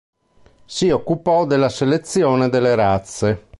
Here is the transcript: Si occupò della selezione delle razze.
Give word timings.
Si 0.65 0.89
occupò 0.89 1.45
della 1.45 1.69
selezione 1.69 2.49
delle 2.49 2.73
razze. 2.73 3.45